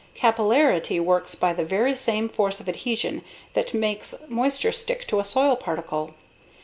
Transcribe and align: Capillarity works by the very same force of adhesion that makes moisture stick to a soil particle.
Capillarity 0.15 0.99
works 0.99 1.35
by 1.35 1.53
the 1.53 1.63
very 1.63 1.95
same 1.95 2.27
force 2.27 2.59
of 2.59 2.67
adhesion 2.67 3.23
that 3.53 3.71
makes 3.71 4.15
moisture 4.27 4.71
stick 4.71 5.05
to 5.07 5.19
a 5.19 5.23
soil 5.25 5.55
particle. 5.55 6.15